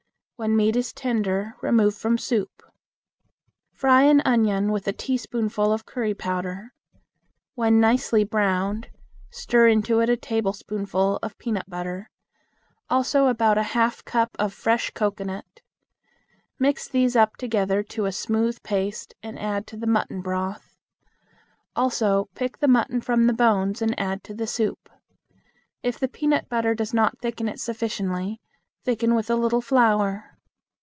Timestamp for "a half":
13.59-14.03